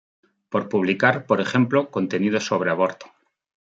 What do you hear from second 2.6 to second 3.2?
aborto